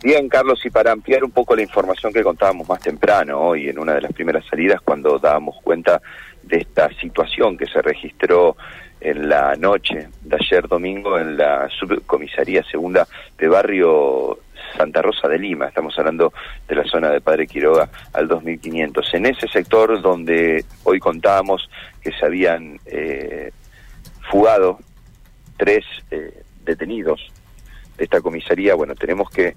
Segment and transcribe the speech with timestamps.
[0.00, 3.80] Bien, Carlos, y para ampliar un poco la información que contábamos más temprano hoy en
[3.80, 6.00] una de las primeras salidas, cuando dábamos cuenta
[6.40, 8.56] de esta situación que se registró
[9.00, 14.38] en la noche de ayer domingo en la subcomisaría segunda de barrio
[14.76, 16.32] Santa Rosa de Lima, estamos hablando
[16.68, 19.14] de la zona de Padre Quiroga al 2500.
[19.14, 21.68] En ese sector donde hoy contábamos
[22.00, 23.50] que se habían eh,
[24.30, 24.78] fugado
[25.56, 27.32] tres eh, detenidos
[27.96, 29.56] de esta comisaría, bueno, tenemos que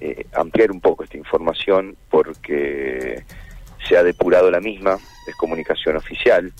[0.00, 3.22] eh, ampliar un poco esta información porque
[3.86, 6.52] se ha depurado la misma, es comunicación oficial,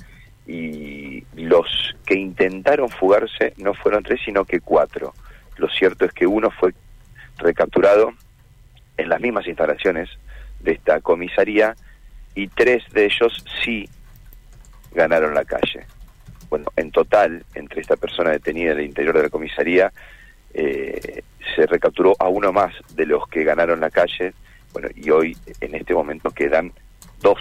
[0.47, 5.15] y los que intentaron fugarse no fueron tres, sino que cuatro.
[5.57, 6.75] Lo cierto es que uno fue
[7.39, 8.13] recapturado
[8.97, 10.11] en las mismas instalaciones
[10.61, 11.75] de esta comisaría
[12.35, 13.89] y tres de ellos sí
[14.93, 15.87] ganaron la calle.
[16.51, 19.93] Bueno, en total, entre esta persona detenida en el interior de la comisaría,
[20.53, 21.23] eh,
[21.55, 24.35] se recapturó a uno más de los que ganaron la calle,
[24.73, 26.73] bueno, y hoy en este momento quedan
[27.21, 27.39] dos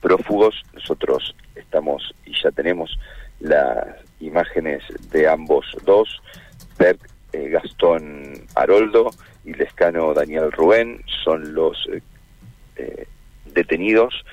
[0.00, 2.98] prófugos, nosotros estamos y ya tenemos
[3.40, 3.86] las
[4.20, 6.22] imágenes de ambos dos,
[6.78, 7.00] Bert
[7.32, 9.10] eh, Gastón Haroldo
[9.44, 11.88] y Lescano Daniel Rubén, son los
[12.76, 13.06] eh,
[13.46, 14.24] detenidos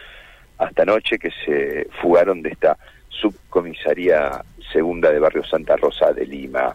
[0.57, 2.77] hasta anoche que se fugaron de esta
[3.09, 6.73] subcomisaría segunda de Barrio Santa Rosa de Lima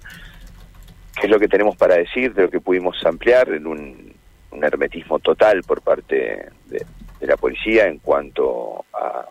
[1.16, 4.14] qué es lo que tenemos para decir de lo que pudimos ampliar en un,
[4.62, 6.86] hermetismo total por parte de,
[7.20, 9.26] la policía en cuanto a,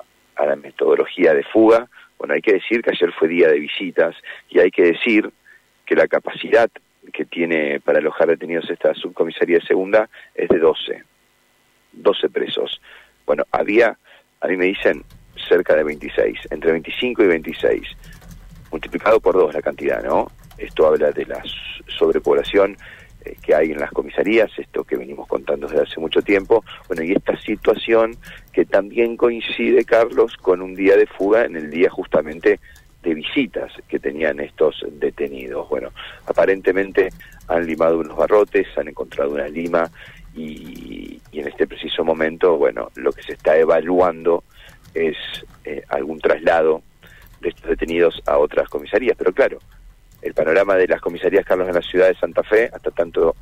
[0.45, 1.87] la metodología de fuga.
[2.19, 4.15] Bueno, hay que decir que ayer fue día de visitas
[4.49, 5.31] y hay que decir
[5.85, 6.69] que la capacidad
[7.11, 11.03] que tiene para alojar detenidos esta subcomisaría segunda es de 12,
[11.93, 12.81] 12 presos.
[13.25, 13.97] Bueno, había,
[14.41, 15.03] a mí me dicen,
[15.47, 17.81] cerca de 26, entre 25 y 26,
[18.71, 20.27] multiplicado por dos la cantidad, ¿no?
[20.57, 21.43] Esto habla de la
[21.87, 22.77] sobrepoblación
[23.25, 27.03] eh, que hay en las comisarías, esto que venimos contando desde hace mucho tiempo, bueno,
[27.03, 28.15] y esta situación
[28.51, 32.59] que también coincide, Carlos, con un día de fuga en el día justamente
[33.05, 35.69] de visitas que tenían estos detenidos.
[35.69, 35.91] Bueno,
[36.25, 37.09] aparentemente
[37.47, 39.89] han limado unos barrotes, han encontrado una lima
[40.35, 44.43] y, en este preciso momento, bueno, lo que se está evaluando
[44.93, 45.15] es
[45.63, 46.81] eh, algún traslado
[47.41, 49.59] de estos detenidos a otras comisarías, pero claro,
[50.25, 53.35] el panorama de las comisarías Carlos en la ciudad de Santa Fe, hasta tanto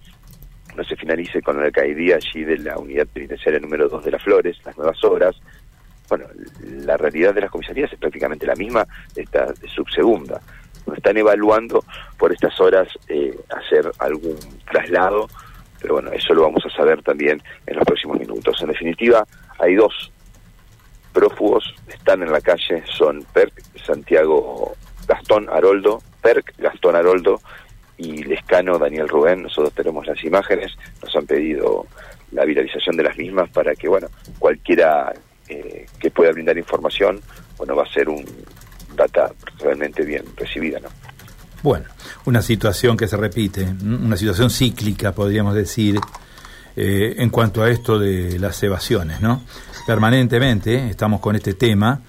[0.75, 4.21] no se finalice con la alcaidía allí de la unidad penitenciaria número 2 de las
[4.21, 5.35] Flores, las nuevas obras.
[6.09, 6.25] Bueno,
[6.61, 8.85] la realidad de las comisarías es prácticamente la misma
[9.15, 10.41] de esta subsegunda.
[10.85, 11.85] Nos están evaluando
[12.17, 14.37] por estas horas eh, hacer algún
[14.69, 15.29] traslado,
[15.79, 18.61] pero bueno, eso lo vamos a saber también en los próximos minutos.
[18.61, 19.25] En definitiva,
[19.57, 20.11] hay dos
[21.13, 23.53] prófugos, están en la calle, son Perk,
[23.85, 24.73] Santiago
[25.07, 27.41] Gastón Haroldo PERC, Gastón Haroldo
[27.97, 29.43] y Lescano Daniel Rubén.
[29.43, 30.71] Nosotros tenemos las imágenes,
[31.03, 31.85] nos han pedido
[32.31, 34.07] la viralización de las mismas para que, bueno,
[34.39, 35.13] cualquiera
[35.47, 37.21] eh, que pueda brindar información,
[37.57, 38.25] bueno, va a ser un
[38.95, 40.89] data realmente bien recibida, ¿no?
[41.61, 41.85] Bueno,
[42.25, 45.97] una situación que se repite, una situación cíclica, podríamos decir,
[46.75, 49.43] eh, en cuanto a esto de las evasiones, ¿no?
[49.87, 52.01] Permanentemente estamos con este tema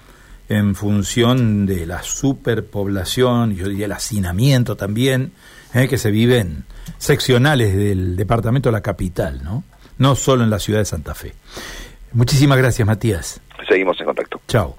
[0.49, 5.31] en función de la superpoblación, yo diría el hacinamiento también,
[5.73, 6.65] eh, que se vive en
[6.97, 9.63] seccionales del departamento de la capital, ¿no?
[9.97, 11.33] No solo en la ciudad de Santa Fe.
[12.13, 13.41] Muchísimas gracias, Matías.
[13.67, 14.41] Seguimos en contacto.
[14.47, 14.75] Chao.